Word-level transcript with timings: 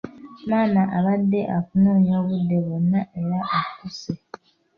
Maama 0.49 0.83
abadde 0.97 1.39
akunoonya 1.57 2.13
obudde 2.21 2.57
bwonna 2.65 3.01
era 3.19 3.39
akusse. 3.59 4.13